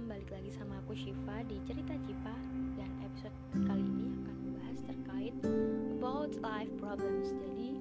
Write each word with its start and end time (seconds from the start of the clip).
malam, 0.00 0.16
balik 0.16 0.32
lagi 0.32 0.48
sama 0.56 0.80
aku 0.80 0.96
Shiva 0.96 1.44
di 1.44 1.60
Cerita 1.68 1.92
Cipa 2.08 2.32
Dan 2.72 2.88
episode 3.04 3.36
kali 3.68 3.84
ini 3.84 4.08
akan 4.24 4.36
membahas 4.48 4.78
terkait 4.88 5.34
about 6.00 6.32
life 6.40 6.72
problems. 6.80 7.28
Jadi 7.36 7.76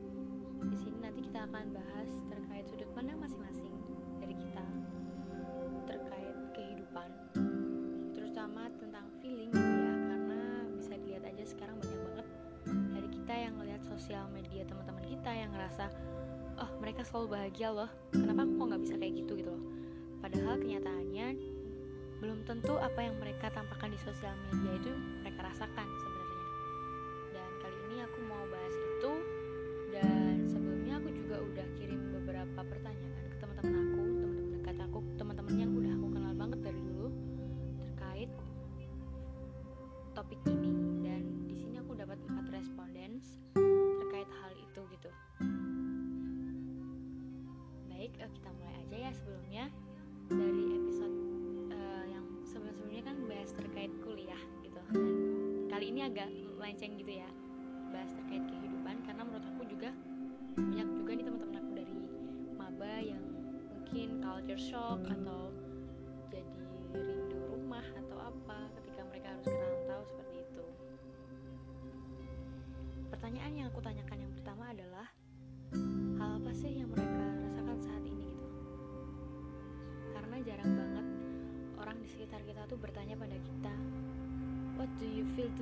di 0.67 0.77
sini 0.83 0.99
nanti 0.99 1.23
kita 1.23 1.47
akan 1.47 1.71
bahas 1.71 2.09
terkait 2.27 2.67
sudut 2.67 2.91
pandang 2.91 3.23
masing-masing 3.23 3.71
dari 4.19 4.35
kita 4.35 4.67
Terkait 5.87 6.35
kehidupan. 6.59 7.07
Terutama 8.11 8.67
tentang 8.75 9.07
feeling 9.23 9.55
gitu 9.55 9.75
ya 9.79 9.95
Karena 10.11 10.43
bisa 10.75 10.93
dilihat 10.99 11.23
aja 11.23 11.43
sekarang 11.47 11.79
banyak 11.79 12.01
banget 12.03 12.27
dari 12.67 13.09
kita 13.15 13.33
yang 13.47 13.53
ngeliat 13.55 13.81
sosial 13.87 14.27
media 14.35 14.67
teman-teman 14.67 15.07
kita 15.07 15.31
yang 15.31 15.55
ngerasa 15.55 15.87
oh 16.59 16.71
mereka 16.83 17.07
selalu 17.07 17.39
bahagia 17.39 17.71
loh. 17.71 17.87
Kenapa 18.11 18.43
aku 18.43 18.51
kok 18.59 18.65
nggak 18.75 18.83
bisa 18.83 18.95
kayak 18.99 19.13
gitu? 19.23 19.39
gitu 19.39 19.55
loh. 19.55 19.63
Padahal 20.19 20.59
kenyataannya 20.59 21.58
belum 22.19 22.45
tentu 22.45 22.77
apa 22.77 22.99
yang 23.01 23.17
mereka 23.17 23.49
tampakkan 23.49 23.89
di 23.89 23.99
sosial 24.03 24.35
media 24.53 24.77
itu 24.77 24.93
mereka 25.25 25.49
rasakan 25.49 25.88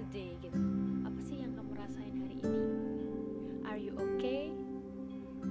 today 0.08 0.40
gitu. 0.40 0.56
Apa 1.04 1.20
sih 1.20 1.44
yang 1.44 1.52
kamu 1.52 1.76
rasain 1.76 2.16
hari 2.16 2.40
ini? 2.40 2.64
Are 3.68 3.76
you 3.76 3.92
okay? 4.00 4.56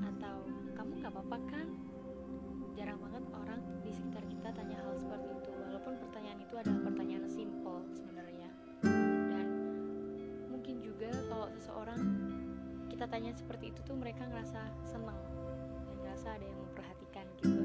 Atau 0.00 0.48
kamu 0.72 0.96
gak 1.04 1.12
apa-apa 1.12 1.36
kan? 1.52 1.68
Jarang 2.72 2.96
banget 2.96 3.20
orang 3.36 3.60
di 3.84 3.92
sekitar 3.92 4.24
kita 4.24 4.48
tanya 4.56 4.80
hal 4.80 4.96
seperti 4.96 5.28
itu 5.28 5.52
walaupun 5.52 6.00
pertanyaan 6.00 6.40
itu 6.40 6.56
adalah 6.56 6.80
pertanyaan 6.88 7.28
simple 7.28 7.84
sebenarnya. 7.92 8.48
Dan 9.28 9.46
mungkin 10.48 10.80
juga 10.80 11.12
kalau 11.28 11.52
seseorang 11.52 12.00
kita 12.88 13.04
tanya 13.12 13.36
seperti 13.36 13.76
itu 13.76 13.80
tuh 13.84 13.92
mereka 14.00 14.24
ngerasa 14.24 14.72
senang 14.88 15.20
dan 15.84 15.96
ngerasa 16.00 16.32
ada 16.32 16.46
yang 16.48 16.60
memperhatikan 16.64 17.28
gitu. 17.44 17.60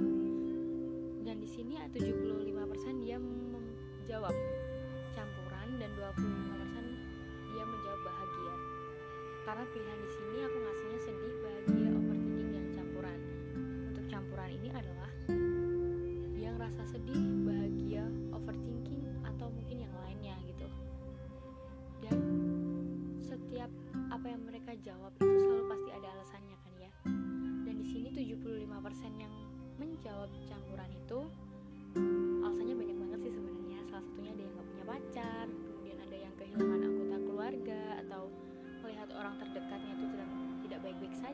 Dan 1.24 1.40
di 1.40 1.48
sini 1.48 1.80
75% 1.88 3.00
dia 3.00 3.16
menjawab 3.16 4.36
campuran 5.16 5.68
dan 5.80 5.92
25% 5.96 6.51
karena 9.52 9.68
pilihan 9.76 10.00
di 10.00 10.10
sini 10.16 10.38
aku 10.48 10.58
ngasihnya 10.64 11.00
sedih 11.04 11.34
bahagia 11.44 11.90
overthinking 11.92 12.50
dan 12.56 12.66
campuran. 12.72 13.20
Untuk 13.92 14.06
campuran 14.08 14.48
ini 14.48 14.70
adalah 14.72 15.12
dia 16.40 16.50
ngerasa 16.56 16.88
sedih 16.88 17.31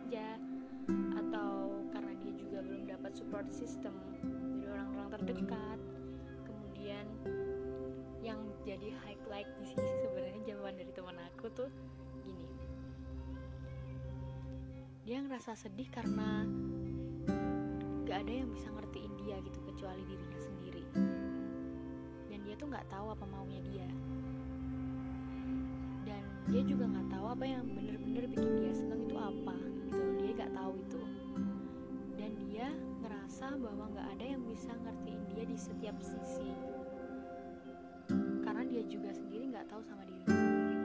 saja 0.08 0.40
atau 1.20 1.84
karena 1.92 2.16
dia 2.24 2.32
juga 2.40 2.64
belum 2.64 2.88
dapat 2.88 3.12
support 3.12 3.52
system 3.52 3.92
dari 4.24 4.64
orang-orang 4.72 5.20
terdekat. 5.20 5.80
Kemudian 6.48 7.04
yang 8.24 8.40
jadi 8.64 8.96
highlight 9.04 9.52
di 9.60 9.68
sini 9.68 9.92
sebenarnya 10.08 10.42
jawaban 10.48 10.80
dari 10.80 10.92
teman 10.96 11.20
aku 11.28 11.52
tuh 11.52 11.68
gini. 12.24 12.48
Dia 15.04 15.20
ngerasa 15.28 15.60
sedih 15.60 15.92
karena 15.92 16.48
gak 18.08 18.24
ada 18.24 18.32
yang 18.32 18.48
bisa 18.56 18.72
ngertiin 18.72 19.12
dia 19.28 19.44
gitu 19.44 19.60
kecuali 19.60 20.08
dirinya 20.08 20.40
sendiri. 20.40 20.84
Dan 22.32 22.48
dia 22.48 22.56
tuh 22.56 22.72
nggak 22.72 22.88
tahu 22.88 23.12
apa 23.12 23.28
maunya 23.28 23.60
dia 23.60 23.92
dan 26.18 26.26
dia 26.50 26.62
juga 26.66 26.90
nggak 26.90 27.08
tahu 27.14 27.26
apa 27.30 27.46
yang 27.46 27.64
bener-bener 27.70 28.24
bikin 28.26 28.52
dia 28.58 28.74
seneng 28.74 29.06
itu 29.06 29.18
apa 29.20 29.56
gitu 29.86 29.98
dia 30.18 30.32
nggak 30.34 30.54
tahu 30.58 30.74
itu 30.82 31.02
dan 32.18 32.32
dia 32.50 32.68
ngerasa 33.06 33.46
bahwa 33.62 33.86
nggak 33.94 34.08
ada 34.18 34.26
yang 34.26 34.42
bisa 34.50 34.72
ngertiin 34.74 35.22
dia 35.30 35.44
di 35.46 35.58
setiap 35.58 35.98
sisi 36.02 36.50
karena 38.42 38.64
dia 38.66 38.82
juga 38.90 39.14
sendiri 39.14 39.54
nggak 39.54 39.68
tahu 39.70 39.84
sama 39.84 40.02
dirinya 40.08 40.32
sendiri. 40.32 40.76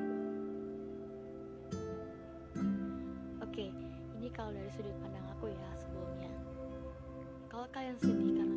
Oke, 3.38 3.66
ini 4.18 4.28
kalau 4.34 4.50
dari 4.50 4.66
sudut 4.74 4.96
pandang 4.98 5.22
aku 5.30 5.46
ya 5.54 5.70
sebelumnya. 5.78 6.32
Kalau 7.46 7.66
kalian 7.70 7.96
sedih 8.02 8.32
karena 8.34 8.51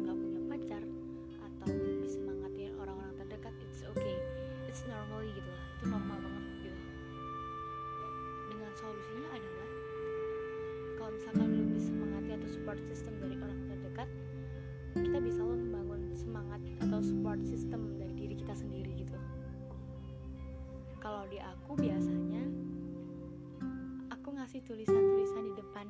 tulisan-tulisan 24.66 25.46
di 25.46 25.54
depan 25.62 25.88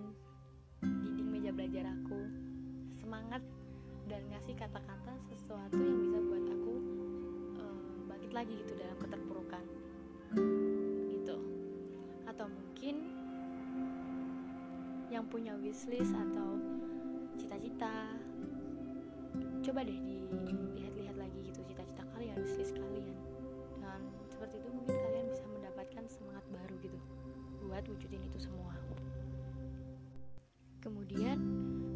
dinding 0.84 1.32
meja 1.32 1.52
belajar 1.56 1.88
aku. 1.96 2.20
Semangat 2.92 3.40
dan 4.12 4.20
ngasih 4.28 4.52
kata-kata 4.52 5.16
sesuatu 5.32 5.80
yang 5.80 6.04
bisa 6.04 6.20
buat 6.20 6.44
aku 6.44 6.74
uh, 7.56 7.80
bangkit 8.12 8.36
lagi 8.36 8.54
gitu 8.60 8.76
dalam 8.76 9.00
keterpurukan. 9.00 9.64
Gitu. 11.08 11.38
Atau 12.28 12.52
mungkin 12.52 12.96
yang 15.08 15.24
punya 15.32 15.56
wishlist 15.56 16.12
atau 16.12 16.60
cita-cita. 17.40 18.12
Coba 19.64 19.88
deh 19.88 20.00
dilihat-lihat 20.76 21.16
lagi 21.16 21.40
gitu 21.48 21.64
cita-cita 21.64 22.04
kalian 22.12 22.44
wishlist 22.44 22.76
kalian. 22.76 23.16
Dan 23.80 24.04
seperti 24.28 24.60
itu 24.60 24.68
mungkin 24.68 25.00
kalian 25.00 25.32
bisa 25.32 25.48
mendapatkan 25.48 26.04
semangat 26.12 26.44
baru 26.52 26.76
gitu 26.84 27.00
buat 27.66 27.84
wujudin 27.90 28.22
itu 28.26 28.40
semua. 28.46 28.74
Kemudian 30.86 31.42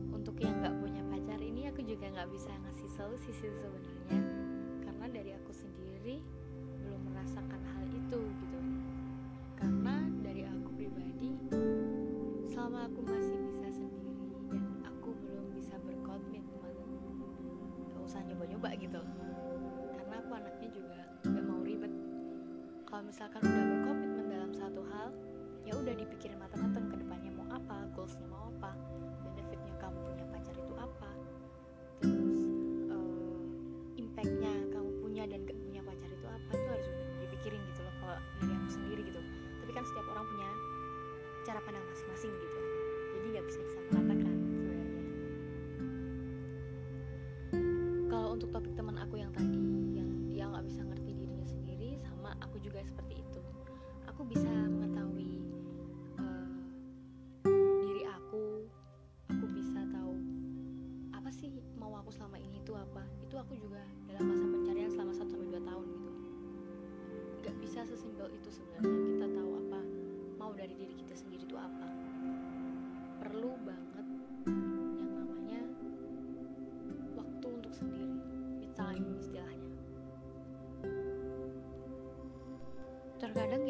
untuk 0.09 0.35
yang 0.41 0.57
nggak 0.65 0.75
punya 0.81 1.01
pacar 1.13 1.39
ini 1.39 1.69
aku 1.69 1.85
juga 1.85 2.09
nggak 2.09 2.29
bisa 2.33 2.49
ngasih 2.49 2.89
solusi 2.89 3.29
sih 3.31 3.53
sebenarnya. 3.53 4.19
Karena 4.81 5.05
dari 5.13 5.31
aku 5.37 5.53
sendiri 5.53 6.19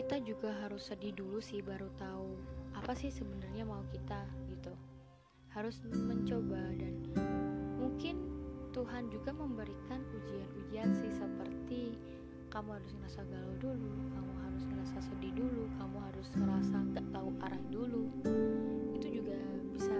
kita 0.09 0.25
juga 0.25 0.49
harus 0.65 0.89
sedih 0.89 1.13
dulu 1.13 1.37
sih 1.37 1.61
baru 1.61 1.85
tahu 2.01 2.33
apa 2.73 2.97
sih 2.97 3.13
sebenarnya 3.13 3.61
mau 3.61 3.85
kita 3.93 4.25
gitu. 4.49 4.73
Harus 5.53 5.85
mencoba 5.85 6.57
dan 6.81 7.13
mungkin 7.77 8.17
Tuhan 8.73 9.13
juga 9.13 9.29
memberikan 9.37 10.01
ujian-ujian 10.09 10.97
sih 10.97 11.13
seperti 11.13 11.93
kamu 12.49 12.81
harus 12.81 12.89
ngerasa 12.97 13.21
galau 13.29 13.53
dulu 13.61 13.93
kamu 14.17 14.33
harus 14.49 14.63
ngerasa 14.65 14.97
sedih 15.13 15.45
dulu 15.45 15.69
kamu 15.77 15.97
harus 16.01 16.27
ngerasa 16.33 16.77
nggak 16.89 17.07
tahu 17.13 17.29
arah 17.45 17.63
dulu. 17.69 18.09
Itu 18.97 19.13
juga 19.13 19.37
bisa 19.69 19.93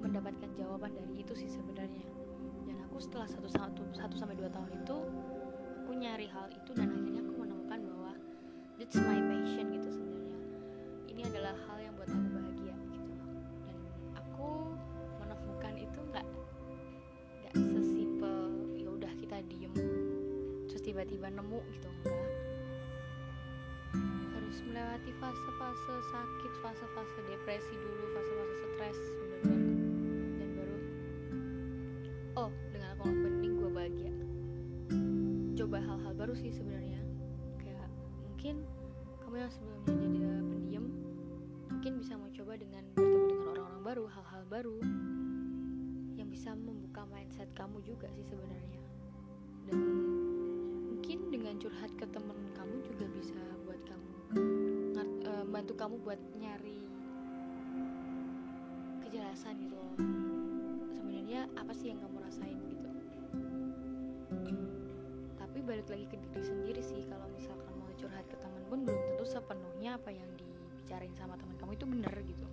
mendapatkan 0.00 0.48
jawaban 0.56 0.96
dari 0.96 1.28
itu 1.28 1.36
sih 1.36 1.52
sebenarnya. 1.52 2.08
Dan 2.64 2.80
aku 2.88 3.04
setelah 3.04 3.28
satu 3.28 3.52
satu 3.52 3.84
satu 3.92 4.16
sampai 4.16 4.40
dua 4.40 4.48
tahun 4.48 4.80
itu 4.80 4.96
aku 5.84 5.92
nyari 5.92 6.24
hal 6.32 6.48
itu 6.56 6.72
dan 6.72 6.87
that's 8.88 9.04
my 9.04 9.20
passion 9.28 9.68
gitu 9.68 9.88
sebenarnya. 9.92 10.36
Ini 11.12 11.22
adalah 11.28 11.52
hal 11.68 11.76
yang 11.76 11.92
buat 12.00 12.08
aku 12.08 12.28
bahagia 12.32 12.72
gitu. 12.88 13.12
Dan 13.68 13.76
aku 14.16 14.72
menemukan 15.20 15.74
itu 15.76 16.00
nggak 16.08 16.24
nggak 17.52 17.54
sesimpel 17.68 18.48
ya 18.80 18.88
udah 18.88 19.12
kita 19.20 19.44
diem 19.52 19.72
terus 20.72 20.80
tiba-tiba 20.80 21.28
nemu 21.28 21.60
gitu 21.68 21.88
enggak. 22.00 22.32
Harus 24.32 24.56
melewati 24.64 25.12
fase-fase 25.20 25.94
sakit 26.08 26.52
fase-fase 26.64 27.18
depresi 27.28 27.74
dulu 27.76 28.04
fase-fase 28.16 28.54
stres 28.56 28.98
bener-bener 29.20 29.68
dan 30.40 30.48
baru 30.56 30.78
oh 32.40 32.50
dengan 32.72 32.96
aku 32.96 33.04
penting 33.04 33.52
gue 33.52 33.68
bahagia. 33.68 34.12
Coba 35.60 35.76
hal-hal 35.76 36.12
baru 36.16 36.32
sih 36.32 36.56
sebenarnya. 36.56 37.04
Kayak 37.60 37.84
mungkin 38.24 38.64
yang 39.38 39.54
sebelumnya 39.54 39.94
jadi 39.94 40.42
pendiam 40.50 40.84
mungkin 41.70 41.92
bisa 42.02 42.18
mau 42.18 42.26
coba 42.34 42.58
dengan 42.58 42.82
bertemu 42.98 43.24
dengan 43.30 43.46
orang-orang 43.54 43.82
baru 43.86 44.04
hal-hal 44.10 44.42
baru 44.50 44.76
yang 46.18 46.26
bisa 46.26 46.50
membuka 46.58 47.06
mindset 47.06 47.46
kamu 47.54 47.78
juga 47.86 48.10
sih 48.18 48.26
sebenarnya. 48.26 48.82
Dan 49.70 49.78
mungkin 50.90 51.30
dengan 51.30 51.54
curhat 51.62 51.94
ke 51.94 52.06
temen 52.10 52.50
kamu 52.58 52.82
juga 52.82 53.06
bisa 53.14 53.38
buat 53.62 53.78
kamu 53.86 54.12
uh, 55.22 55.44
bantu 55.46 55.72
kamu 55.78 56.02
buat 56.02 56.20
nyari 56.34 56.82
kejelasan 59.06 59.54
gitu 59.62 59.78
loh. 59.78 59.94
Sebenarnya 60.90 61.46
apa 61.54 61.70
sih 61.78 61.94
yang 61.94 62.02
kamu 62.02 62.26
rasain 62.26 62.58
gitu? 62.66 62.90
Tapi 65.38 65.58
balik 65.62 65.86
lagi 65.86 66.10
ke 66.10 66.16
diri 66.18 66.42
sendiri 66.42 66.82
sih 66.82 67.06
kalau 67.06 67.30
misalkan 67.30 67.70
mau 67.78 67.92
curhat 67.94 68.26
ke 68.26 68.37
pun 68.68 68.84
belum 68.84 69.00
tentu 69.00 69.24
sepenuhnya 69.24 69.96
apa 69.96 70.12
yang 70.12 70.28
dibicarain 70.36 71.12
sama 71.16 71.40
teman 71.40 71.56
kamu 71.56 71.72
itu 71.72 71.86
benar 71.88 72.14
gitu. 72.20 72.46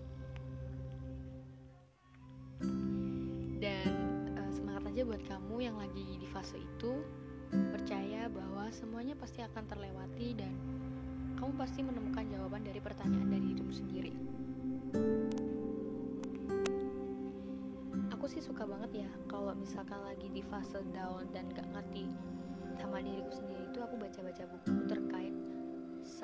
Dan 3.60 3.92
uh, 4.40 4.52
semangat 4.56 4.88
aja 4.96 5.02
buat 5.04 5.24
kamu 5.28 5.56
yang 5.60 5.76
lagi 5.76 6.16
di 6.16 6.28
fase 6.32 6.56
itu. 6.56 7.04
Percaya 7.52 8.28
bahwa 8.32 8.68
semuanya 8.74 9.14
pasti 9.16 9.40
akan 9.44 9.64
terlewati 9.70 10.34
dan 10.36 10.52
kamu 11.36 11.52
pasti 11.60 11.84
menemukan 11.84 12.26
jawaban 12.32 12.64
dari 12.64 12.80
pertanyaan 12.80 13.28
dari 13.30 13.46
dirimu 13.54 13.74
sendiri. 13.76 14.14
Aku 18.16 18.26
sih 18.26 18.42
suka 18.42 18.66
banget 18.66 19.06
ya 19.06 19.10
kalau 19.30 19.54
misalkan 19.54 20.02
lagi 20.02 20.32
di 20.32 20.42
fase 20.42 20.82
down 20.96 21.30
dan 21.32 21.46
gak 21.54 21.68
ngerti 21.76 22.10
sama 22.76 23.00
diriku 23.00 23.32
sendiri 23.32 23.64
itu 23.72 23.80
aku 23.80 23.96
baca-baca 24.00 24.44
buku 24.52 24.85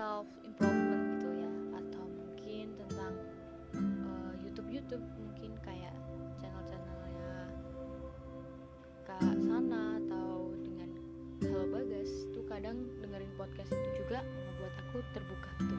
self 0.02 0.26
improvement 0.42 1.14
gitu 1.14 1.30
ya 1.46 1.52
atau 1.78 2.02
mungkin 2.10 2.74
tentang 2.74 3.14
uh, 3.78 4.34
YouTube 4.42 4.66
YouTube 4.74 5.06
mungkin 5.14 5.54
kayak 5.62 5.94
channel-channelnya 6.42 7.54
Kak 9.06 9.38
Sana 9.46 10.02
atau 10.02 10.58
dengan 10.58 10.90
Halo 11.46 11.70
Bagas 11.70 12.10
tuh 12.34 12.42
kadang 12.50 12.82
dengerin 12.98 13.30
podcast 13.38 13.70
itu 13.70 14.02
juga 14.02 14.26
membuat 14.26 14.74
aku 14.82 15.06
terbuka 15.14 15.50
gitu 15.70 15.76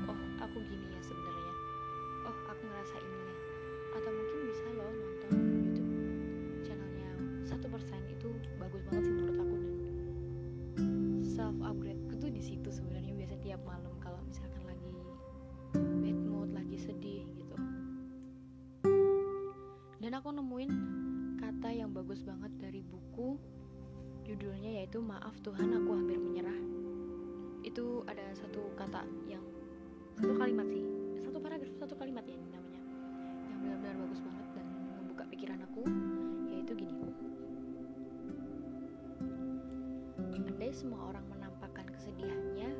maaf 25.12 25.36
Tuhan 25.44 25.68
aku 25.76 25.90
hampir 25.92 26.16
menyerah. 26.16 26.56
Itu 27.60 28.00
ada 28.08 28.32
satu 28.32 28.72
kata 28.80 29.04
yang 29.28 29.44
satu 30.16 30.32
kalimat 30.40 30.64
sih. 30.72 30.80
Satu 31.20 31.36
paragraf 31.36 31.72
satu 31.76 31.94
kalimat 32.00 32.24
ya 32.24 32.40
namanya. 32.48 32.80
Yang 33.52 33.58
benar-benar 33.60 33.96
bagus 34.08 34.20
banget 34.24 34.46
dan 34.56 34.66
membuka 34.96 35.24
pikiran 35.28 35.60
aku 35.68 35.82
yaitu 36.48 36.72
gini. 36.72 36.96
Andai 40.32 40.72
semua 40.72 41.12
orang 41.12 41.28
menampakkan 41.28 41.84
kesedihannya 41.92 42.72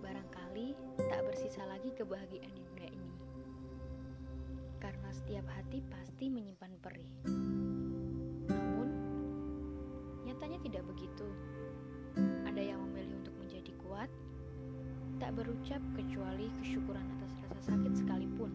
barangkali 0.00 0.72
tak 0.96 1.20
bersisa 1.28 1.68
lagi 1.68 1.92
kebahagiaan 1.92 2.52
di 2.56 2.62
dunia 2.72 2.88
ini. 2.88 3.12
Karena 4.80 5.10
setiap 5.12 5.44
hati 5.52 5.84
pasti 5.92 6.32
menyimpan 6.32 6.72
perih 6.80 7.12
nyatanya 10.56 10.72
tidak 10.72 10.84
begitu. 10.88 11.28
Ada 12.48 12.62
yang 12.72 12.80
memilih 12.88 13.20
untuk 13.20 13.36
menjadi 13.36 13.72
kuat 13.84 14.08
tak 15.20 15.36
berucap 15.36 15.84
kecuali 15.92 16.48
kesyukuran 16.60 17.04
atas 17.20 17.32
rasa 17.44 17.76
sakit 17.76 17.92
sekalipun. 17.92 18.48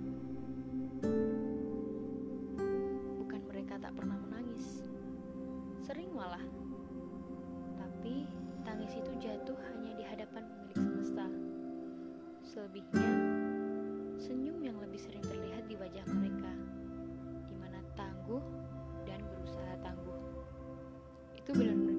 Bukan 3.21 3.41
mereka 3.45 3.77
tak 3.77 3.93
pernah 3.93 4.17
menangis. 4.17 4.81
Sering 5.85 6.09
malah. 6.09 6.41
Tapi 7.77 8.25
tangis 8.65 8.97
itu 8.97 9.11
jatuh 9.21 9.57
hanya 9.69 9.93
di 9.93 10.01
hadapan 10.01 10.41
pemilik 10.49 10.77
semesta. 10.81 11.25
Selebihnya 12.41 13.13
senyum 14.17 14.57
yang 14.65 14.77
lebih 14.81 14.97
sering 14.97 15.21
terlihat 15.21 15.69
di 15.69 15.77
wajah 15.77 16.05
mereka 16.09 16.49
di 17.45 17.55
mana 17.61 17.77
tangguh 17.93 18.41
dan 19.05 19.21
berusaha 19.21 19.73
tangguh. 19.85 20.17
Itu 21.37 21.57
benar-benar 21.57 21.90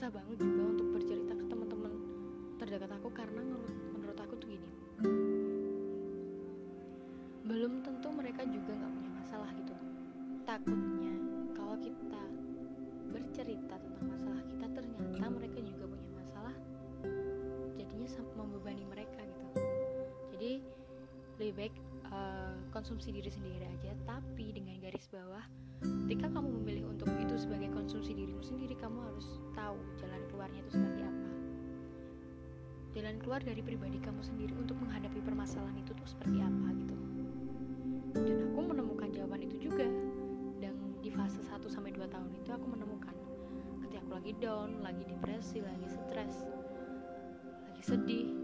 susah 0.00 0.16
banget 0.16 0.40
juga 0.40 0.64
untuk 0.64 0.88
bercerita 0.96 1.32
ke 1.36 1.44
teman-teman 1.44 1.92
terdekat 2.56 2.88
aku 2.88 3.12
karena 3.12 3.36
menurut, 3.44 3.76
menurut 3.92 4.16
aku 4.16 4.32
tuh 4.40 4.48
gini. 4.48 4.68
Belum 7.44 7.84
tentu 7.84 8.08
mereka 8.08 8.48
juga 8.48 8.80
nggak 8.80 8.92
punya 8.96 9.10
masalah 9.12 9.52
gitu. 9.60 9.76
Takutnya 10.48 11.12
kalau 11.52 11.76
kita 11.84 12.22
bercerita 13.12 13.76
tentang 13.76 14.06
masalah 14.08 14.40
kita 14.48 14.66
ternyata 14.72 15.26
mereka 15.36 15.58
juga 15.60 15.84
punya 15.92 16.10
masalah 16.16 16.54
jadinya 17.76 18.08
membebani 18.40 18.84
mereka 18.88 19.20
gitu. 19.20 19.48
Jadi 20.32 20.52
lebih 21.44 21.52
baik 21.60 21.74
uh, 22.08 22.56
konsumsi 22.72 23.12
diri 23.12 23.28
sendiri 23.28 23.68
aja 23.68 23.92
tapi 24.08 24.48
dengan 24.48 24.80
garis 24.80 25.04
bawah 25.12 25.44
ketika 26.08 26.32
kamu 26.32 26.48
memilih 26.60 26.84
untuk 26.88 26.99
sebagai 27.40 27.72
konsumsi 27.72 28.12
dirimu 28.12 28.44
sendiri 28.44 28.76
kamu 28.76 29.00
harus 29.00 29.40
tahu 29.56 29.80
jalan 29.96 30.20
keluarnya 30.28 30.60
itu 30.60 30.76
seperti 30.76 31.00
apa. 31.08 31.28
Jalan 32.92 33.16
keluar 33.16 33.40
dari 33.40 33.64
pribadi 33.64 33.96
kamu 33.96 34.20
sendiri 34.20 34.52
untuk 34.60 34.76
menghadapi 34.76 35.24
permasalahan 35.24 35.80
itu 35.80 35.96
tuh 35.96 36.04
seperti 36.04 36.44
apa 36.44 36.68
gitu. 36.76 36.96
Dan 38.12 38.52
aku 38.52 38.60
menemukan 38.60 39.08
jawaban 39.08 39.40
itu 39.40 39.56
juga. 39.56 39.88
Dan 40.60 40.76
di 41.00 41.08
fase 41.08 41.40
1 41.40 41.64
sampai 41.72 41.96
2 41.96 42.04
tahun 42.12 42.28
itu 42.36 42.50
aku 42.52 42.66
menemukan 42.68 43.16
ketika 43.88 44.04
aku 44.04 44.12
lagi 44.20 44.32
down, 44.36 44.70
lagi 44.84 45.02
depresi, 45.08 45.64
lagi 45.64 45.86
stres, 45.88 46.44
lagi 47.64 47.82
sedih 47.82 48.39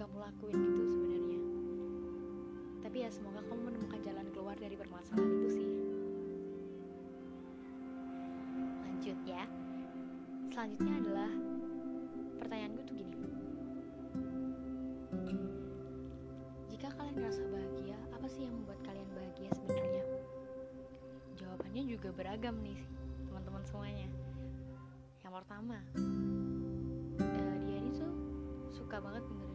kamu 0.00 0.16
lakuin 0.16 0.56
gitu 0.56 0.82
sebenarnya. 0.88 1.40
Tapi 2.80 2.96
ya 3.04 3.12
semoga 3.12 3.44
kamu 3.44 3.60
menemukan 3.68 4.00
jalan 4.00 4.26
keluar 4.32 4.56
dari 4.56 4.72
permasalahan 4.72 5.28
itu 5.28 5.48
sih. 5.52 5.68
Lanjut 8.80 9.18
ya. 9.28 9.44
Selanjutnya 10.48 10.94
adalah 11.04 11.30
pertanyaan 12.40 12.72
gue 12.80 12.84
tuh 12.88 12.96
gini. 12.96 13.16
Jika 16.72 16.96
kalian 16.96 17.20
merasa 17.20 17.44
bahagia 17.52 18.00
apa 18.16 18.24
sih 18.24 18.48
yang 18.48 18.56
membuat 18.56 18.80
kalian 18.80 19.08
bahagia 19.12 19.52
sebenarnya? 19.52 20.04
Jawabannya 21.36 21.82
juga 21.84 22.08
beragam 22.16 22.56
nih 22.64 22.80
teman-teman 23.28 23.62
semuanya. 23.68 24.08
Yang 25.20 25.32
pertama 25.44 25.76
uh, 27.20 27.56
dia 27.68 27.76
ini 27.84 27.92
tuh 27.92 28.12
suka 28.72 28.96
banget 28.96 29.28
dengerin 29.28 29.49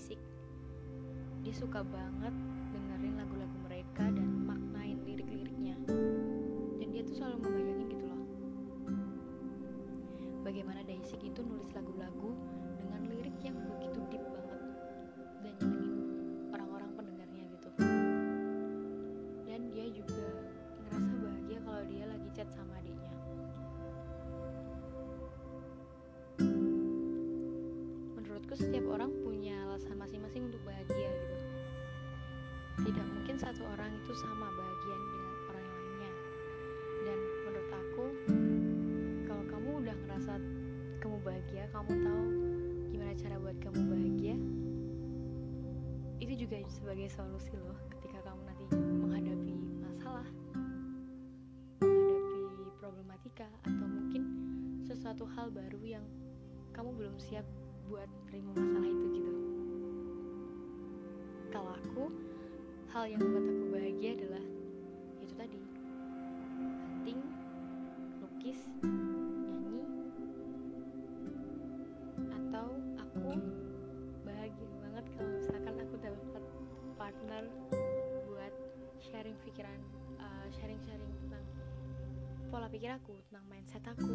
Daisy 0.00 0.16
dia 1.44 1.52
suka 1.52 1.84
banget 1.84 2.32
dengerin 2.72 3.20
lagu-lagu 3.20 3.56
mereka 3.68 4.08
dan 4.08 4.48
maknain 4.48 4.96
lirik-liriknya. 5.04 5.76
Dan 6.80 6.88
dia 6.88 7.04
tuh 7.04 7.20
selalu 7.20 7.36
ngebayangin 7.44 7.86
gitu 7.92 8.04
loh. 8.08 8.24
Bagaimana 10.40 10.80
Daisy 10.88 11.20
itu 11.20 11.44
nulis 11.44 11.68
lagu-lagu 11.76 12.32
kamu 41.80 41.96
tahu 42.04 42.24
gimana 42.92 43.12
cara 43.16 43.40
buat 43.40 43.56
kamu 43.56 43.80
bahagia? 43.88 44.36
Itu 46.20 46.32
juga 46.36 46.60
sebagai 46.68 47.08
solusi 47.08 47.56
loh 47.56 47.72
ketika 47.96 48.20
kamu 48.20 48.40
nanti 48.44 48.64
menghadapi 48.76 49.54
masalah 49.80 50.28
menghadapi 51.80 52.68
problematika 52.84 53.48
atau 53.64 53.86
mungkin 53.88 54.22
sesuatu 54.84 55.24
hal 55.32 55.48
baru 55.48 55.80
yang 55.80 56.04
kamu 56.76 56.92
belum 57.00 57.16
siap 57.16 57.48
buat 57.88 58.12
terima 58.28 58.52
masalah 58.52 58.84
itu 58.84 59.06
gitu. 59.16 59.32
Kalau 61.48 61.72
aku 61.80 62.12
hal 62.92 63.08
yang 63.08 63.24
membuat 63.24 63.56
aku 63.56 63.64
bahagia 63.72 64.10
adalah 64.20 64.39
tentang 83.70 83.94
mindset 83.94 84.09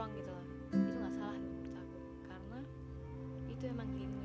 wrong 0.00 0.16
gitu 0.16 0.32
loh 0.32 0.44
itu 0.72 0.96
nggak 0.96 1.12
salah 1.12 1.36
menurut 1.36 1.76
aku. 1.76 1.98
Karena 2.24 2.60
itu 3.52 3.64
emang 3.68 3.88
healingnya 3.92 4.19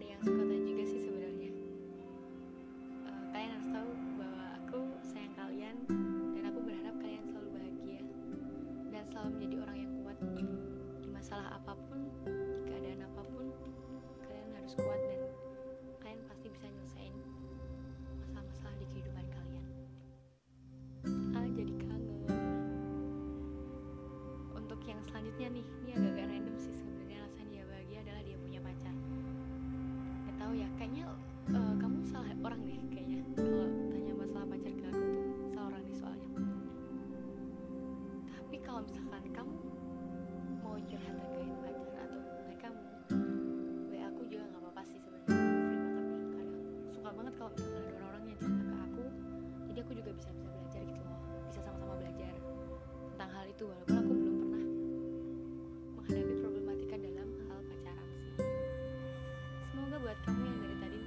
ada 0.00 0.16
yang 0.16 0.20
sekota 0.24 0.39
itu 53.60 53.68
walaupun 53.68 53.92
aku 53.92 54.12
belum 54.16 54.36
pernah 54.40 54.64
menghadapi 56.00 56.34
problematika 56.40 56.96
dalam 56.96 57.28
hal 57.44 57.60
pacaran 57.68 58.08
sih. 58.16 58.32
Semoga 59.68 60.00
buat 60.00 60.16
kamu 60.24 60.48
yang 60.48 60.58
dari 60.64 60.76
tadi 60.80 61.00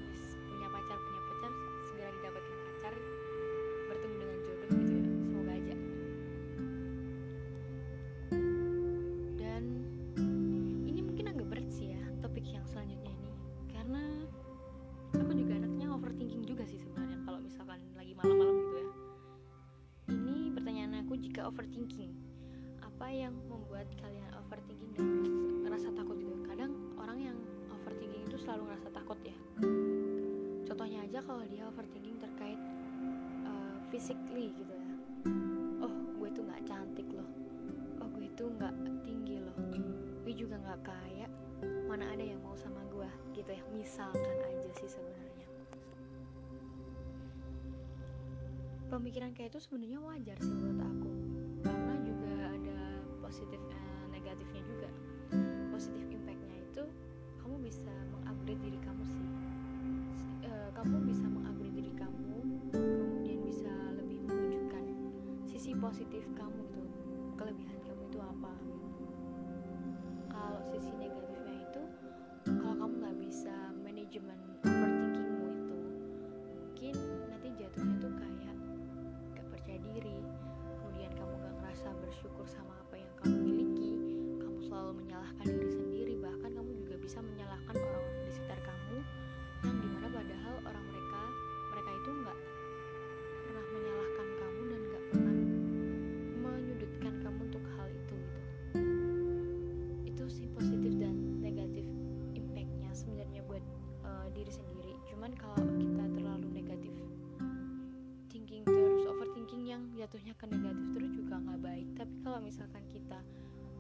punya 0.54 0.68
pacar 0.70 0.98
punya 1.02 1.22
pacar 1.34 1.52
segera 1.90 2.10
didapatkan 2.14 2.58
pacar 2.62 2.94
bertemu 3.90 4.16
dengan 4.22 4.38
jodoh 4.46 4.70
gitu 4.70 4.94
ya. 4.94 5.06
Semoga 5.26 5.52
aja. 5.58 5.76
Dan 9.42 9.64
ini 10.86 11.02
mungkin 11.02 11.26
agak 11.34 11.48
berat 11.50 11.68
sih 11.74 11.98
ya 11.98 12.02
topik 12.22 12.46
yang 12.46 12.70
selanjutnya 12.70 13.10
ini. 13.18 13.34
Karena 13.74 14.30
aku 15.10 15.34
juga 15.34 15.58
anaknya 15.58 15.90
overthinking 15.90 16.46
juga 16.46 16.70
sih 16.70 16.78
sebenarnya 16.78 17.18
kalau 17.26 17.42
misalkan 17.42 17.82
lagi 17.98 18.14
malam-malam 18.14 18.56
gitu 18.62 18.76
ya. 18.78 18.88
Ini 20.14 20.54
pertanyaan 20.54 21.02
aku 21.02 21.18
jika 21.18 21.50
overthinking 21.50 22.23
kalian 24.00 24.32
overthinking 24.38 24.92
dan 24.96 25.08
rasa, 25.70 25.90
takut 25.94 26.18
gitu 26.18 26.34
kadang 26.46 26.72
orang 27.02 27.20
yang 27.34 27.38
overthinking 27.74 28.24
itu 28.30 28.38
selalu 28.38 28.70
ngerasa 28.70 28.90
takut 28.94 29.20
ya. 29.26 29.38
Contohnya 30.64 31.06
aja 31.06 31.20
kalau 31.22 31.44
dia 31.46 31.64
overthinking 31.70 32.18
terkait 32.18 32.60
uh, 33.46 33.78
physically 33.94 34.54
gitu 34.58 34.74
ya. 34.74 34.94
Oh 35.82 35.94
gue 36.18 36.30
tuh 36.34 36.44
nggak 36.46 36.64
cantik 36.66 37.08
loh. 37.14 37.30
Oh 38.02 38.10
gue 38.14 38.28
tuh 38.34 38.50
nggak 38.50 38.74
tinggi 39.06 39.38
loh. 39.42 39.58
Gue 40.26 40.34
juga 40.34 40.58
nggak 40.62 40.82
kaya. 40.82 41.28
Mana 41.86 42.10
ada 42.10 42.24
yang 42.26 42.42
mau 42.42 42.58
sama 42.58 42.82
gue 42.90 43.10
gitu 43.38 43.50
ya? 43.54 43.62
Misalkan 43.76 44.38
aja 44.50 44.70
sih 44.82 44.90
sebenarnya. 44.90 45.48
Pemikiran 48.90 49.34
kayak 49.34 49.58
itu 49.58 49.60
sebenarnya 49.62 50.00
wajar 50.06 50.38
sih 50.38 50.54
menurut 50.54 50.82
aku. 50.86 51.12
Karena 51.66 51.94
juga 52.06 52.34
ada 52.50 52.80
positif 53.26 53.62
bisa 57.64 57.96
mengupgrade 58.12 58.60
diri 58.60 58.80
kamu 58.84 59.04
sih. 59.08 59.28
Eh, 60.44 60.70
kamu 60.76 61.08
bisa 61.08 61.26
mengupgrade 61.32 61.72
diri 61.72 61.94
kamu 61.96 62.36
kemudian 62.76 63.40
bisa 63.48 63.72
lebih 63.96 64.20
menunjukkan 64.28 64.84
sisi 65.48 65.72
positif 65.80 66.28
kamu 66.36 66.60
gitu 66.76 66.84
kelebihan 67.40 67.80
kamu 67.88 68.04
itu 68.12 68.20
apa. 68.20 68.54
Kalau 70.28 70.60
sisi 70.68 70.92
negatifnya 71.00 71.56
itu 71.64 71.84
kalau 72.44 72.76
kamu 72.76 72.94
nggak 73.00 73.18
bisa 73.24 73.56
manajemen 73.80 74.53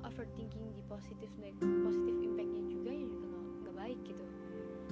overthinking 0.03 0.75
di 0.75 0.83
positif 0.85 1.29
positif 1.59 2.15
impactnya 2.19 2.63
juga 2.67 2.91
ya 2.91 3.05
juga 3.07 3.27
nggak 3.63 3.75
baik 3.75 3.99
gitu. 4.03 4.25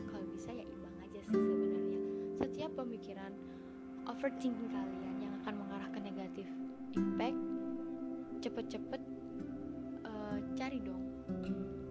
Kalau 0.07 0.25
bisa 0.31 0.49
ya 0.51 0.63
imbang 0.63 0.95
aja 1.03 1.19
sih 1.27 1.35
sebenarnya. 1.35 1.99
Setiap 2.41 2.71
pemikiran 2.79 3.31
overthinking 4.07 4.69
kalian 4.71 5.15
yang 5.21 5.33
akan 5.43 5.53
mengarah 5.61 5.89
ke 5.91 5.99
negatif 6.01 6.47
impact 6.97 7.39
cepet-cepet 8.41 9.01
eh, 10.07 10.37
cari 10.57 10.79
dong 10.81 11.03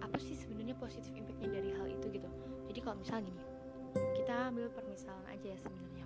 apa 0.03 0.17
sih 0.19 0.35
sebenarnya 0.35 0.75
positif 0.75 1.15
impactnya 1.15 1.49
dari 1.55 1.71
hal 1.71 1.87
itu 1.87 2.05
gitu. 2.11 2.29
Jadi 2.67 2.79
kalau 2.83 2.97
misal 2.99 3.23
gini 3.23 3.41
kita 3.91 4.51
ambil 4.51 4.67
permisalan 4.71 5.23
aja 5.31 5.47
ya 5.55 5.57
sebenarnya. 5.59 6.05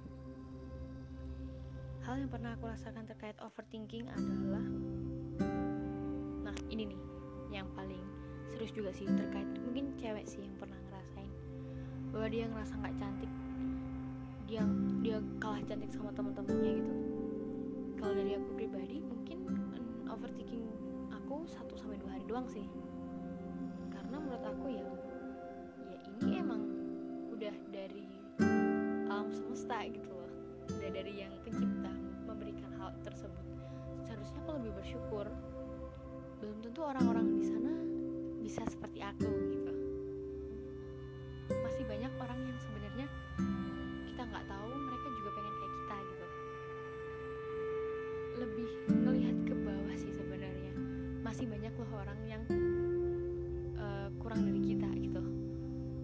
Hal 2.06 2.22
yang 2.22 2.30
pernah 2.30 2.54
aku 2.54 2.70
rasakan 2.70 3.10
terkait 3.10 3.34
overthinking 3.42 4.06
adalah 4.14 4.62
ini 6.76 6.92
nih 6.92 7.02
yang 7.56 7.68
paling 7.72 8.04
serius 8.52 8.76
juga 8.76 8.92
sih 8.92 9.08
terkait 9.08 9.48
mungkin 9.64 9.96
cewek 9.96 10.28
sih 10.28 10.44
yang 10.44 10.52
pernah 10.60 10.76
ngerasain 10.92 11.32
bahwa 12.12 12.28
dia 12.28 12.52
ngerasa 12.52 12.76
nggak 12.84 12.96
cantik. 13.00 13.32
Dia 14.44 14.64
dia 15.00 15.18
kalah 15.40 15.64
cantik 15.64 15.88
sama 15.96 16.12
teman-temannya 16.12 16.84
gitu. 16.84 16.94
Kalau 17.96 18.12
dari 18.12 18.36
aku 18.36 18.50
pribadi 18.60 19.00
mungkin 19.00 19.38
mm, 19.48 20.12
overthinking 20.12 20.68
aku 21.16 21.48
1 21.48 21.80
sampai 21.80 21.96
dua 21.96 22.12
hari 22.12 22.26
doang 22.28 22.48
sih. 22.52 22.68
Karena 23.96 24.20
menurut 24.20 24.44
aku 24.44 24.68
ya 24.76 24.84
ya 25.88 26.00
ini 26.20 26.44
emang 26.44 26.62
udah 27.32 27.56
dari 27.72 28.04
alam 29.08 29.32
semesta 29.32 29.80
gitu 29.88 30.12
loh. 30.12 30.32
Udah 30.76 30.92
dari 30.92 31.24
yang 31.24 31.32
pencipta 31.40 31.92
memberikan 32.28 32.68
hal 32.84 32.92
tersebut. 33.00 33.48
Seharusnya 34.04 34.44
aku 34.44 34.60
lebih 34.60 34.72
bersyukur 34.76 35.32
belum 36.46 36.62
tentu 36.62 36.86
orang-orang 36.86 37.42
di 37.42 37.42
sana 37.42 37.74
bisa 38.46 38.62
seperti 38.70 39.02
aku 39.02 39.26
gitu. 39.50 39.74
Masih 41.50 41.82
banyak 41.90 42.14
orang 42.22 42.38
yang 42.46 42.58
sebenarnya 42.62 43.08
kita 44.06 44.22
nggak 44.30 44.46
tahu 44.46 44.70
mereka 44.78 45.08
juga 45.10 45.30
pengen 45.34 45.54
kayak 45.58 45.74
kita 45.74 45.96
gitu. 46.06 46.26
Lebih 48.46 48.70
ngelihat 48.94 49.38
ke 49.42 49.54
bawah 49.58 49.96
sih 49.98 50.14
sebenarnya. 50.14 50.74
Masih 51.26 51.50
banyak 51.50 51.74
loh 51.74 51.92
orang 51.98 52.20
yang 52.30 52.44
eh, 53.82 54.08
kurang 54.22 54.46
dari 54.46 54.62
kita 54.62 54.90
gitu. 55.02 55.22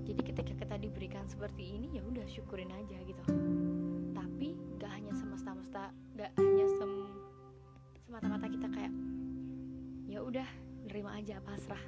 Jadi 0.10 0.22
ketika 0.26 0.54
kita 0.58 0.76
diberikan 0.82 1.30
seperti 1.30 1.78
ini 1.78 1.94
ya 1.94 2.02
udah 2.02 2.26
syukurin 2.26 2.74
aja 2.74 2.98
gitu. 3.06 3.24
Tapi 4.18 4.58
gak 4.82 4.90
hanya 4.90 5.14
semesta-mesta 5.14 5.94
gak 6.18 6.34
hanya 6.42 6.66
sem 6.82 6.92
semata-mata 8.10 8.50
kita 8.50 8.66
kayak 8.74 8.90
ya 10.12 10.20
udah 10.20 10.44
nerima 10.92 11.16
aja 11.16 11.40
pasrah. 11.40 11.80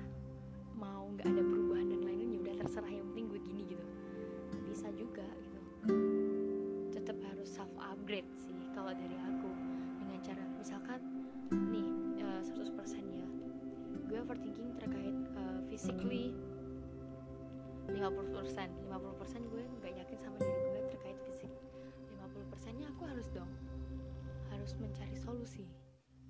Mau 0.80 1.12
nggak 1.12 1.28
ada 1.28 1.44
perubahan 1.44 1.92
dan 1.92 2.08
lain-lain 2.08 2.32
ya 2.32 2.40
udah 2.40 2.56
terserah. 2.64 2.88
Yang 2.88 3.06
penting 3.12 3.26
gue 3.28 3.40
gini 3.44 3.62
gitu. 3.68 3.86
Bisa 4.72 4.88
juga 4.96 5.28
gitu. 5.44 5.60
Tetap 6.96 7.20
harus 7.20 7.52
self 7.52 7.68
upgrade 7.84 8.32
sih 8.48 8.56
kalau 8.72 8.96
dari 8.96 9.20
aku. 9.20 9.52
Dengan 10.00 10.20
cara 10.24 10.44
misalkan 10.56 11.04
nih 11.52 11.88
uh, 12.24 12.40
100% 12.48 12.64
ya. 13.12 13.28
Gue 14.08 14.18
overthinking 14.24 14.72
terkait 14.80 15.18
uh, 15.36 15.60
physically 15.68 16.32
50% 17.92 18.00
50% 18.00 19.52
gue 19.52 19.64
nggak 19.84 19.94
yakin 20.00 20.18
sama 20.24 20.40
diri 20.40 20.64
gue 20.72 20.82
terkait 20.96 21.18
fisik. 21.28 21.52
50% 22.24 22.80
nya 22.80 22.88
aku 22.88 23.04
harus 23.04 23.28
dong. 23.36 23.52
Harus 24.48 24.72
mencari 24.80 25.12
solusi 25.20 25.68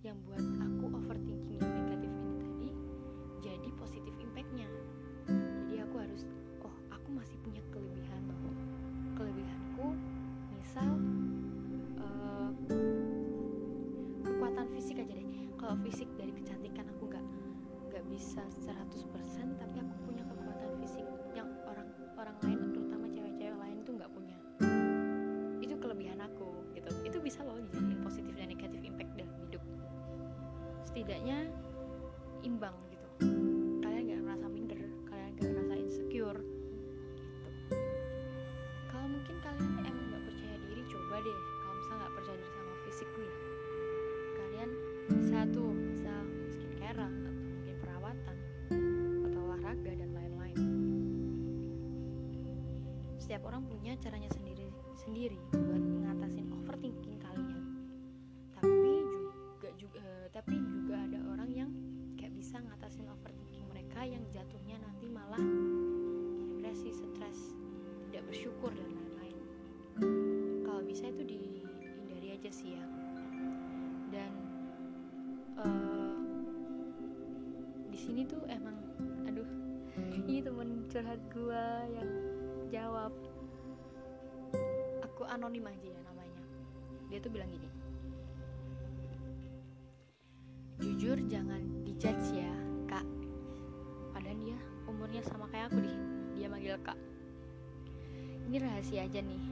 yang 0.03 0.19
buat 0.27 0.43
aku 0.60 0.86
overthinking 0.99 1.72
jadi 3.63 3.80
positif 3.80 4.12
impactnya. 4.19 4.67
Jadi 5.71 5.80
aku 5.80 5.95
harus 6.04 6.28
oh 6.67 6.76
aku 6.91 7.15
masih 7.15 7.39
punya 7.47 7.63
kelebihan. 7.71 8.19
Loh 8.28 8.60
kelebihanku 9.15 9.88
misal 10.52 10.99
uh, 11.95 12.52
kekuatan 14.28 14.67
fisik 14.76 14.99
aja 14.99 15.15
deh. 15.15 15.28
Kalau 15.56 15.80
fisik 15.80 16.12
dari 16.19 16.36
kecantikan 16.36 16.91
aku 16.91 17.08
nggak 17.08 17.23
nggak 17.88 18.04
bisa 18.12 18.43
100% 18.67 19.08
tapi 19.56 19.78
aku 19.80 19.95
punya 20.12 20.28
kekuatan 20.28 20.71
fisik 20.84 21.08
yang 21.32 21.47
orang 21.63 21.88
orang 22.19 22.36
lain 22.43 22.60
terutama 22.67 23.08
cewek-cewek 23.15 23.56
lain 23.56 23.80
tuh 23.88 23.95
nggak 23.95 24.12
punya. 24.12 24.36
Itu 25.63 25.80
kelebihan 25.80 26.19
aku 26.19 26.52
gitu. 26.76 26.91
Itu 27.08 27.17
bisa 27.23 27.47
loh 27.47 27.63
dijadiin 27.63 28.04
positif 28.04 28.36
dan 28.36 28.52
negatif 28.52 28.84
impact 28.84 29.15
dalam 29.15 29.32
hidup. 29.47 29.63
Setidaknya 30.84 31.47
imbang 32.43 32.76
caranya 53.99 54.29
sendiri 54.34 54.67
sendiri 54.97 55.38
buat 55.51 55.82
anonim 85.43 85.67
aja 85.67 85.91
ya 85.91 85.99
namanya. 86.08 86.41
Dia 87.12 87.19
tuh 87.19 87.27
bilang 87.36 87.51
gini. 87.51 87.67
Jujur 90.79 91.19
jangan 91.27 91.60
dijudge 91.84 92.32
ya 92.32 92.47
kak. 92.88 93.03
Padahal 94.15 94.39
dia 94.39 94.56
umurnya 94.88 95.19
sama 95.27 95.51
kayak 95.51 95.67
aku 95.67 95.84
deh 95.84 95.99
dia 96.39 96.47
manggil 96.47 96.79
kak. 96.79 96.95
Ini 98.47 98.56
rahasia 98.56 99.03
aja 99.03 99.19
nih. 99.19 99.43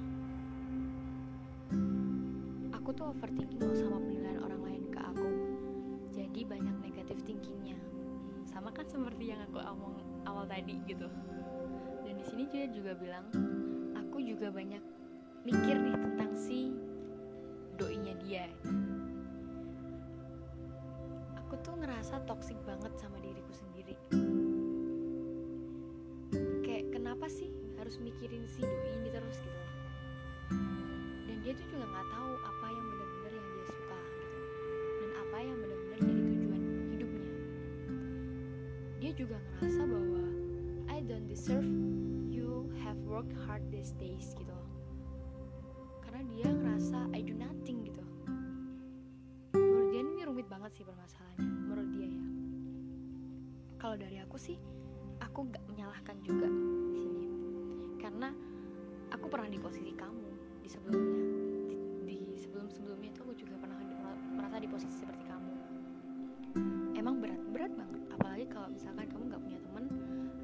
Aku 2.71 2.95
tuh 2.95 3.12
overthinking 3.12 3.60
loh 3.60 3.75
sama 3.75 3.99
penilaian 3.99 4.39
orang 4.47 4.62
lain 4.63 4.84
ke 4.95 4.99
aku. 5.12 5.27
Jadi 6.15 6.47
banyak 6.47 6.75
negatif 6.88 7.19
thinkingnya. 7.27 7.75
Sama 8.47 8.71
kan 8.71 8.88
seperti 8.88 9.36
yang 9.36 9.43
aku 9.43 9.60
omong 9.60 9.99
awal 10.23 10.47
tadi 10.47 10.80
gitu. 10.88 11.12
Dan 12.08 12.15
di 12.15 12.23
sini 12.23 12.47
dia 12.47 12.71
juga 12.71 12.95
bilang 12.95 13.27
aku 13.91 14.23
juga 14.23 14.56
banyak 14.56 15.00
mikir 15.41 15.73
nih 15.73 15.97
tentang 15.97 16.32
si 16.38 16.69
doinya 17.73 18.13
dia. 18.21 18.45
Aku 21.41 21.58
tuh 21.65 21.73
ngerasa 21.82 22.21
toksik 22.30 22.62
banget 22.62 22.93
sama 23.01 23.17
diriku 23.25 23.49
sendiri. 23.49 23.97
Kayak 26.62 26.93
kenapa 26.93 27.25
sih 27.25 27.49
harus 27.82 27.97
mikirin 27.97 28.45
si 28.45 28.62
doi 28.62 29.01
ini 29.01 29.10
terus 29.10 29.41
gitu? 29.41 29.62
Dan 31.25 31.38
dia 31.41 31.58
tuh 31.58 31.65
juga 31.73 31.89
nggak 31.89 32.08
tahu 32.13 32.32
apa 32.38 32.65
yang 32.69 32.86
benar-benar 32.86 33.32
yang 33.34 33.47
dia 33.49 33.65
suka 33.65 33.99
gitu 34.13 34.38
dan 35.01 35.12
apa 35.25 35.38
yang 35.41 35.58
benar-benar 35.58 35.99
jadi 36.06 36.21
tujuan 36.21 36.62
hidupnya. 36.93 37.30
Dia 39.01 39.12
juga 39.17 39.38
ngerasa 39.41 39.82
bahwa 39.89 40.23
I 40.86 40.97
don't 41.01 41.25
deserve 41.25 41.65
you 42.30 42.69
have 42.86 43.01
worked 43.10 43.34
hard 43.49 43.65
these 43.73 43.97
days 43.97 44.38
gitu 44.38 44.61
sebelumnya. 60.71 61.27
Di, 62.07 62.15
di 62.31 62.36
sebelum 62.39 62.71
sebelumnya 62.71 63.12
itu 63.12 63.19
aku 63.19 63.34
juga 63.36 63.55
pernah 63.60 63.79
merasa 64.31 64.55
di 64.63 64.69
posisi 64.71 64.95
seperti 65.03 65.23
kamu. 65.27 65.53
Emang 66.95 67.19
berat 67.19 67.41
berat 67.51 67.73
banget. 67.75 68.01
Apalagi 68.15 68.45
kalau 68.47 68.67
misalkan 68.71 69.05
kamu 69.12 69.23
nggak 69.27 69.41
punya 69.43 69.60
temen 69.60 69.86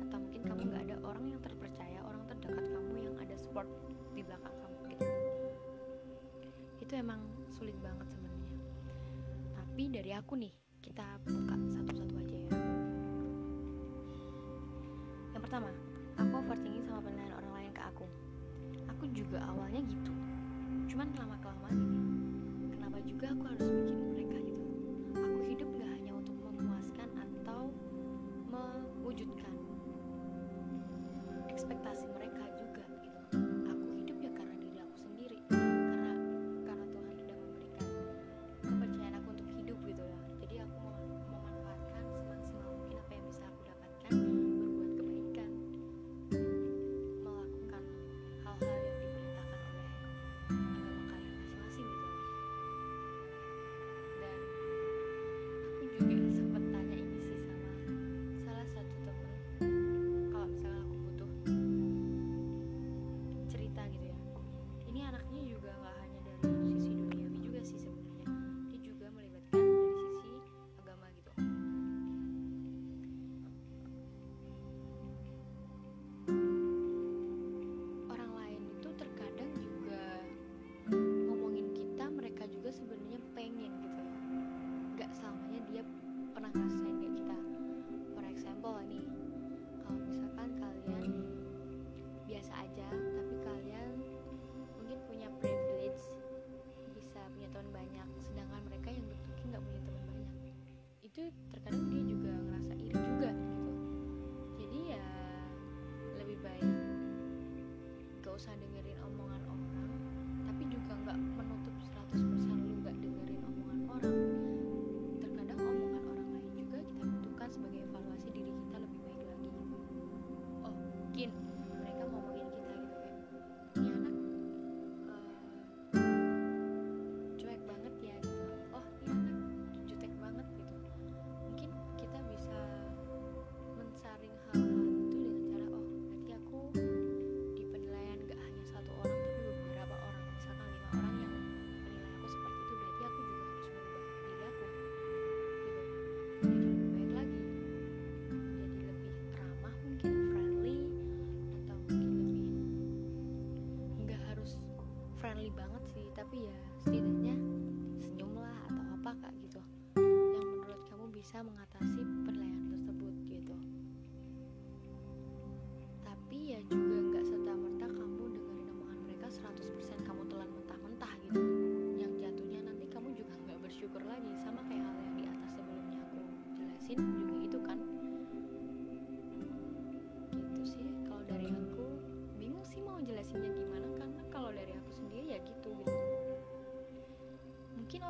atau 0.07 0.17
mungkin 0.19 0.41
kamu 0.43 0.61
nggak 0.67 0.83
ada 0.91 0.95
orang 1.07 1.25
yang 1.31 1.39
terpercaya 1.39 1.99
orang 2.03 2.21
terdekat 2.27 2.65
kamu 2.75 2.95
yang 2.99 3.15
ada 3.23 3.35
support 3.39 3.67
di 4.11 4.21
belakang 4.27 4.55
kamu 4.59 4.79
gitu. 4.91 5.05
Itu 6.83 6.93
emang 6.99 7.21
sulit 7.55 7.77
banget 7.79 8.07
sebenarnya. 8.11 8.55
Tapi 9.55 9.83
dari 9.87 10.11
aku 10.11 10.33
nih 10.35 10.53
kita 10.83 11.07
buka 11.23 11.55
satu-satu 11.55 11.86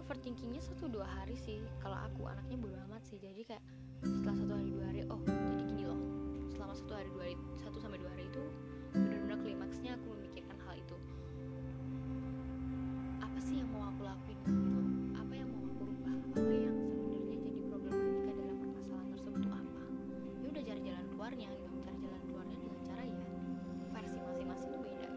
overthinkingnya 0.08 0.63
satu 0.63 0.88
dua 0.88 1.04
hari 1.04 1.36
sih. 1.36 1.60
Kalau 1.84 2.00
aku 2.00 2.32
anaknya 2.32 2.56
bodo 2.56 2.80
amat 2.88 3.04
sih. 3.04 3.20
Jadi 3.20 3.43
kayak 3.43 3.60
setelah 4.00 4.39
satu 4.39 4.54
hari 4.56 4.72
dua 4.72 4.86
hari 4.88 5.00
oh 5.12 5.20
jadi 5.28 5.63
gini 5.67 5.84
loh. 5.84 6.00
Selama 6.48 6.74
satu 6.80 6.93
hari 6.96 7.12
dua 7.12 7.24
hari 7.28 7.36
satu 7.60 7.78
sampai 7.84 8.00
dua 8.00 8.15
hari 8.15 8.24
itu 8.32 8.43
benar-benar 8.96 9.38
klimaksnya 9.43 10.00
aku 10.00 10.08
memikirkan 10.15 10.56
hal 10.63 10.80
itu. 10.80 10.96
Apa 13.20 13.39
sih 13.43 13.60
yang 13.60 13.67
mau 13.76 13.84
aku 13.91 14.08
lakuin 14.08 14.39
gitu 14.48 14.80
apa 15.12 15.34
yang 15.36 15.48
mau 15.52 15.67
aku 15.76 15.84
rubah? 15.91 16.15
Apa 16.39 16.39
yang 16.56 16.76
sebenarnya 16.88 17.39
jadi 17.43 17.62
problematika 17.67 18.32
dalam 18.32 18.58
permasalahan 18.63 19.10
tersebut 19.12 19.39
itu 19.43 19.52
apa? 19.52 19.84
Ya 20.39 20.48
udah 20.56 20.63
cari 20.63 20.82
jalan 20.88 21.06
keluarnya 21.12 21.48
gitu. 21.52 21.67
Cari 21.84 21.98
jalan 22.00 22.22
keluarnya 22.32 22.58
dengan 22.63 22.80
cara 22.88 23.04
ya 23.04 23.28
versi 23.91 24.17
masing-masing 24.24 24.70
tuh 24.72 24.82
beda. 24.88 25.10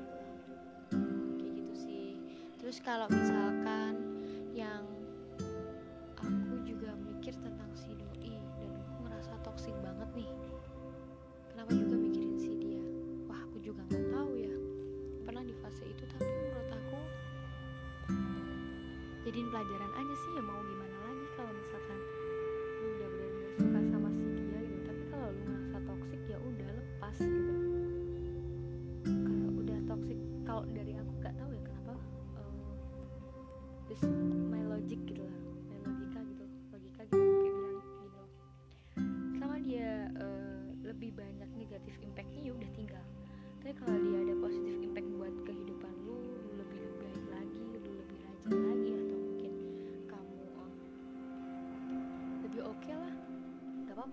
Kayak 1.38 1.52
gitu 1.62 1.74
sih. 1.78 2.06
Terus 2.58 2.82
kalau 2.82 3.06
misalnya 3.06 3.39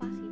capaz 0.00 0.27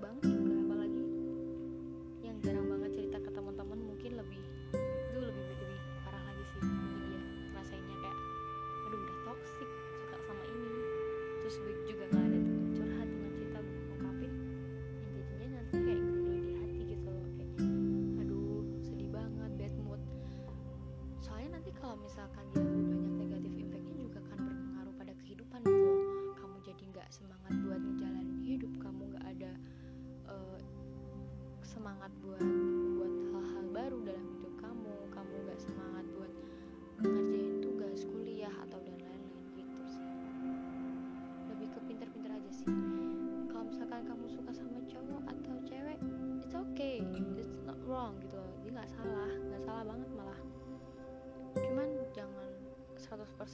banco. 0.00 0.29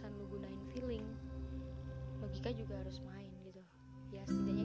alasan 0.07 0.23
lu 0.23 0.27
gunain 0.31 0.63
feeling 0.71 1.03
logika 2.23 2.55
juga 2.55 2.79
harus 2.79 3.03
main 3.03 3.35
gitu. 3.43 3.59
Ya 4.15 4.23
setidaknya 4.23 4.56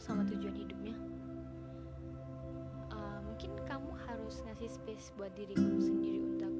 sama 0.00 0.24
tujuan 0.24 0.56
hidupnya. 0.56 0.96
Uh, 2.88 3.20
mungkin 3.28 3.52
kamu 3.68 3.92
harus 4.08 4.40
ngasih 4.48 4.72
space 4.72 5.12
buat 5.20 5.28
dirimu 5.36 5.76
sendiri 5.76 6.18
untuk 6.24 6.52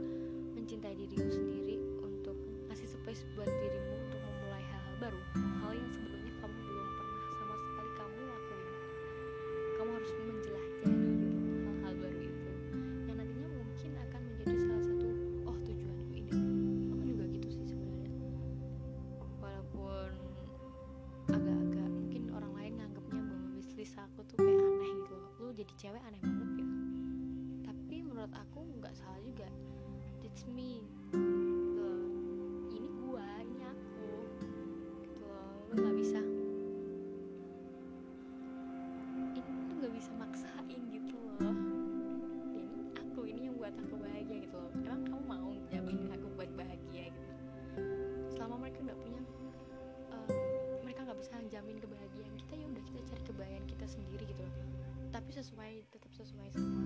mencintai 0.52 0.92
dirimu 0.92 1.30
sendiri 1.32 1.80
untuk 2.04 2.36
ngasih 2.68 2.86
space 2.86 3.24
buat 3.34 3.48
dirimu 3.48 3.92
untuk 4.06 4.20
memulai 4.20 4.64
hal-hal 4.68 4.94
baru 5.00 5.20
hal 5.64 5.72
yang 5.72 5.90
sebelumnya 5.90 6.32
kamu 6.38 6.56
belum 6.68 6.88
pernah 7.00 7.22
sama 7.40 7.54
sekali 7.64 7.90
kamu 7.96 8.18
lakuin. 8.28 8.68
Kamu 9.80 9.90
harus 9.96 10.10
men 10.20 10.39
bahagia 44.00 44.36
gitu 44.48 44.56
loh. 44.56 44.72
Emang 44.80 45.02
kamu 45.06 45.22
mau 45.28 45.50
jamin 45.68 45.98
aku 46.10 46.26
buat 46.34 46.50
bahagia 46.56 47.12
gitu? 47.12 47.32
Selama 48.32 48.66
mereka 48.66 48.78
nggak 48.82 48.98
punya 48.98 49.22
uh, 50.12 50.28
mereka 50.82 51.00
nggak 51.04 51.18
bisa 51.20 51.36
jamin 51.52 51.76
kebahagiaan 51.78 52.34
kita 52.40 52.52
ya 52.56 52.66
udah 52.66 52.82
kita 52.88 53.00
cari 53.12 53.22
kebahagiaan 53.28 53.66
kita 53.68 53.86
sendiri 53.86 54.24
gitu 54.24 54.42
loh. 54.42 54.54
Tapi 55.10 55.30
sesuai 55.34 55.72
tetap 55.92 56.12
sesuai 56.14 56.48
sama 56.54 56.82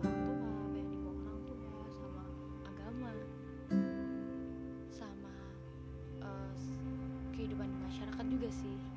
orang 0.00 0.18
tua 0.24 0.50
bayangin 0.72 1.00
orang 1.04 1.42
tua 1.44 1.84
sama 1.92 2.22
agama 2.64 3.12
sama 4.88 5.34
eh, 6.22 6.54
kehidupan 7.34 7.68
masyarakat 7.84 8.26
juga 8.30 8.48
sih. 8.48 8.93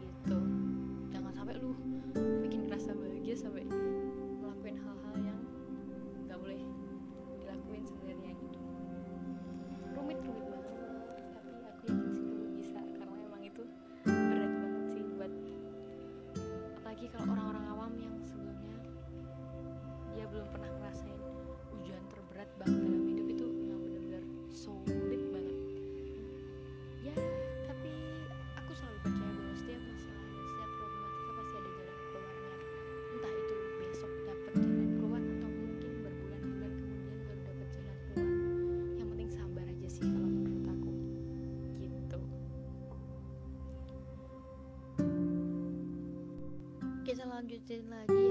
lanjutin 47.38 47.86
lagi. 47.86 48.27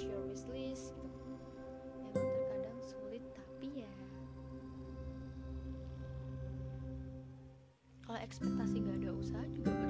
manage 0.00 0.08
your 0.08 0.24
wishlist 0.24 0.96
memang 0.96 1.28
gitu. 1.28 2.16
ya, 2.16 2.24
terkadang 2.24 2.80
sulit 2.80 3.24
tapi 3.36 3.68
ya. 3.84 3.92
Kalau 8.08 8.20
ekspektasi 8.24 8.76
gak 8.80 8.96
ada 9.04 9.10
usaha 9.12 9.44
juga 9.52 9.89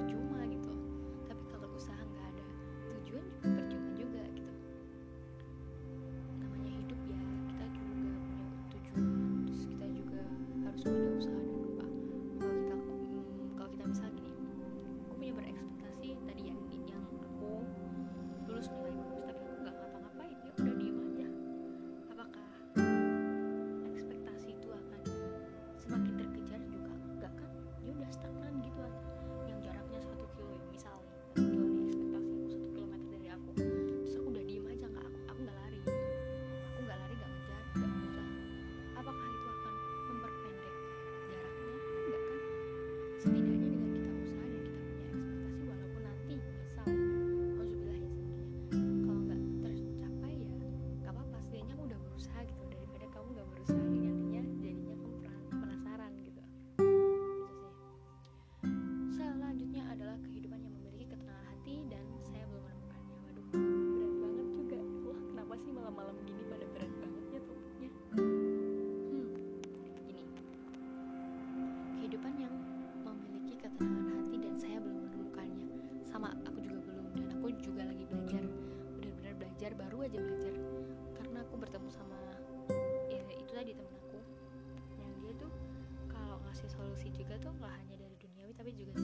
tapi 88.61 88.77
juga 88.77 89.00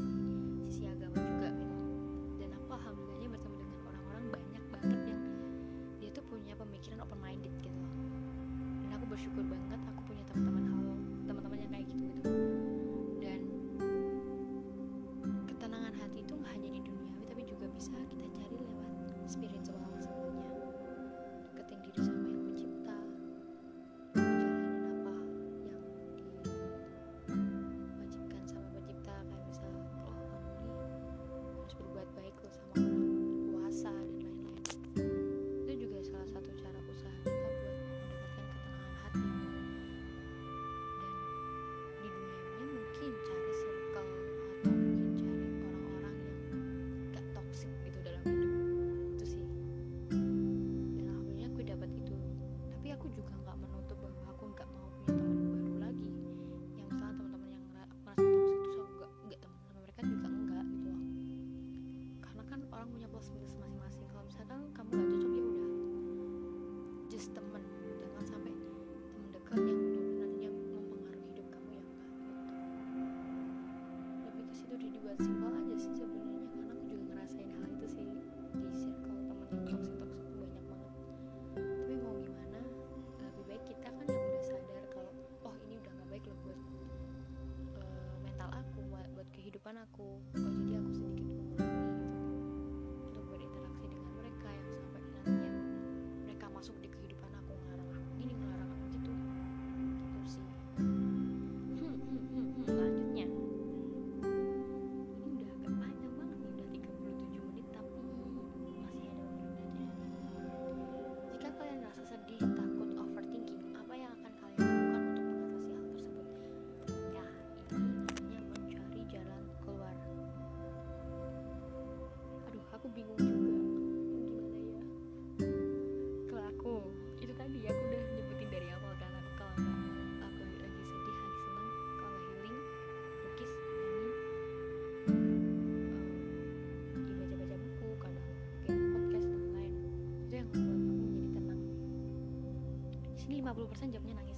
50% 143.58 143.90
jawabnya 143.90 144.14
nangis. 144.22 144.37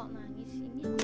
kalau 0.00 0.16
nangis 0.16 0.48
ini 0.56 0.99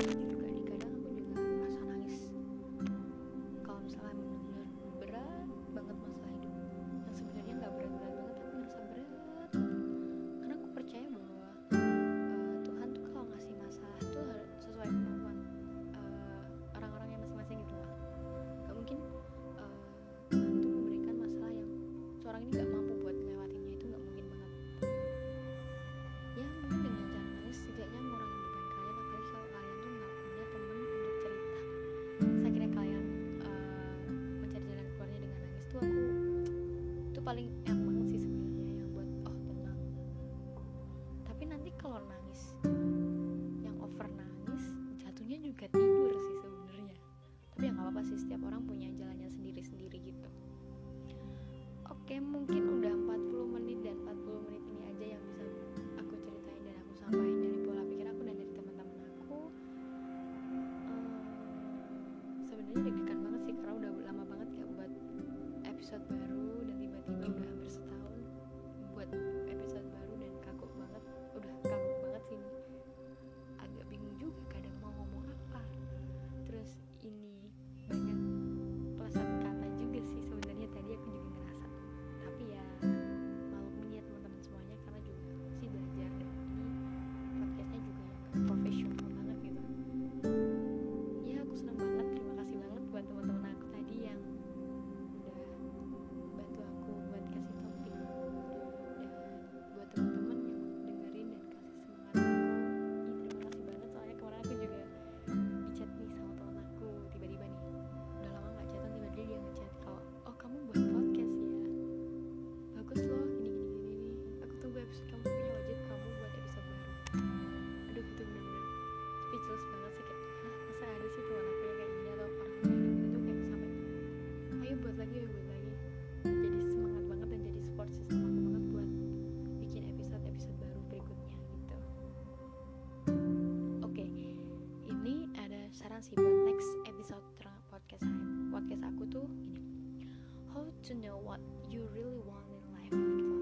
to 140.87 140.95
know 140.95 141.19
what 141.19 141.43
you 141.67 141.83
really 141.91 142.23
want 142.23 142.47
in 142.47 142.63
life 142.71 142.95
gitu. 142.95 143.35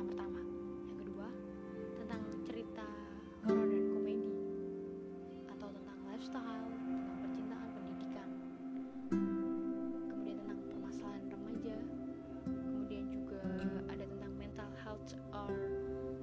Yang 0.00 0.06
pertama. 0.16 0.40
Yang 0.88 0.98
kedua 1.04 1.28
tentang 2.00 2.22
cerita 2.48 2.86
horror 3.44 3.68
dan 3.68 3.84
komedi. 3.92 4.32
Atau 5.52 5.68
tentang 5.76 5.98
lifestyle 6.08 6.72
tentang 6.72 7.16
percintaan 7.20 7.68
pendidikan. 7.76 8.28
Kemudian 10.08 10.36
tentang 10.40 10.60
permasalahan 10.72 11.24
remaja. 11.28 11.76
Kemudian 12.48 13.04
juga 13.12 13.40
ada 13.92 14.04
tentang 14.08 14.32
mental 14.40 14.70
health 14.80 15.12
or 15.36 15.52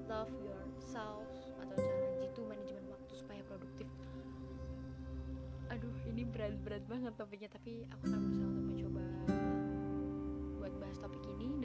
love 0.10 0.34
yourself 0.42 1.30
atau 1.62 1.76
cara 1.78 2.10
jitu 2.18 2.42
manajemen 2.50 2.82
waktu 2.90 3.14
supaya 3.14 3.46
produktif. 3.46 3.86
Aduh 5.70 5.94
ini 6.10 6.26
berat-berat 6.26 6.82
banget 6.90 7.14
topiknya 7.14 7.54
tapi 7.54 7.86
aku 7.94 8.10
harus 8.10 8.37
topik 11.08 11.40
ini. 11.42 11.57